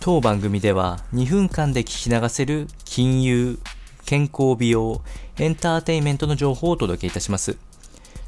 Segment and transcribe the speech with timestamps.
[0.00, 3.58] 当番組では2分間で聞き流せる金融、
[4.06, 5.02] 健康美容、
[5.38, 7.58] エンターテインメントの情報をお届けいたします。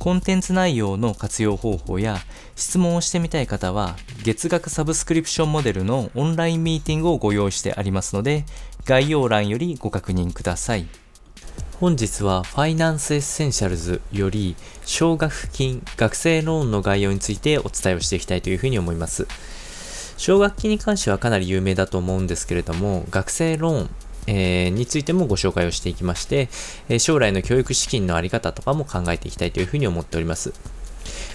[0.00, 2.18] コンテンツ内容の活用方法や
[2.56, 3.94] 質問をしてみたい方は
[4.24, 8.44] 月額サブスクリプションモデルのオンラインミーティングをご用意してありますので
[8.84, 10.88] 概要欄よりご確認ください。
[11.78, 19.28] 本日は Finance Essentials より奨学金、学生ローンの概要についてお伝えをしていきたいというふうに思います。
[20.22, 23.90] 奨学金に関してはかなり有名だと思うんですけれども、学生ローン、
[24.28, 26.48] えー、についてもご紹介をしていきまして、
[26.88, 30.52] え、将来の教育資金の在り方とかも考えていきたいというふうに思っております。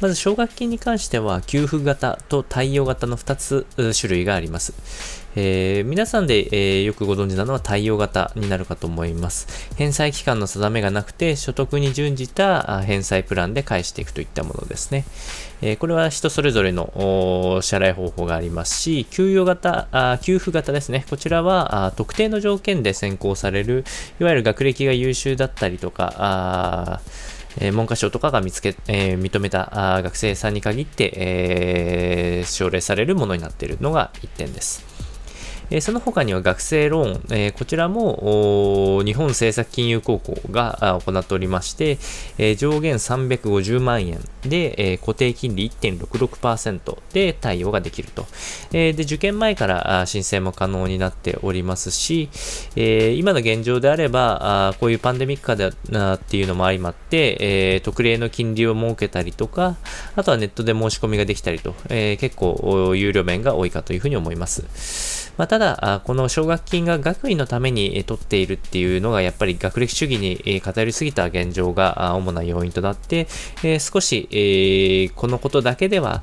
[0.00, 3.66] まず奨学金に関しては給付型と対応型の2つ
[3.98, 5.26] 種類があります。
[5.34, 9.72] えー、皆さんで、えー、よくご存知なのは対応型になるかと思います。
[9.76, 15.04] 返済期間の定めがなくて、所得に準じた返済プランで返していくといったものですね。
[15.62, 21.06] えー、これは人それぞれの支払い方法がありますし、給与型、あ給付型ですね。
[21.10, 23.84] こちらはあ特定の条件で選考される、
[24.20, 27.00] いわゆる学歴が優秀だったりとか、
[27.60, 35.07] え文科省とかが見つけ、えー、認めた学生さんに限って、えー、奨励されるものになっているのが1点です。
[35.70, 41.98] えその他には学生ローン、えこちらも日本政策金融高校が行っておりまして、
[42.38, 48.26] え上限350万円で、え固定金利1.66%で対応ができると。
[48.72, 52.30] えで受験前から申請も可能になっておりますし、
[52.74, 59.76] え今の現状であれば、あこういうパンデミック下だなっていうのも相まって、え特例の金利を設けたりとか、
[60.16, 65.28] あとはネットで申し込みができたりと、え結構有料面が多いかというふうに思います。
[65.38, 73.26] まあ、ただ、この奨学金が学位のために取っているっていうのが、やっぱり学歴主義に偏りすぎた現状が主な要因となって、
[73.80, 76.22] 少し、このことだけでは、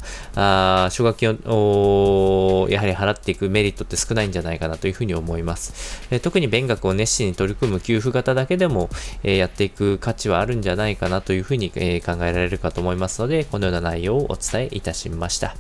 [0.90, 6.00] 奨学金をやはり払っていくメリットって少ないんじゃないかなというふうに思います。
[6.22, 8.90] 特に勉学を熱心に取り組む給付型だけでも、
[9.22, 15.58] やっていく価値はあるんじゃないかなというふうに考えられるかと思いますので、このような内容をお伝えいたしました。